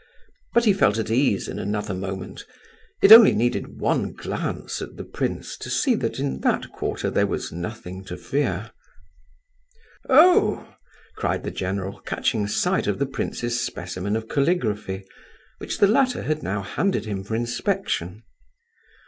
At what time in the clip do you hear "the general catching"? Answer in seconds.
11.43-12.47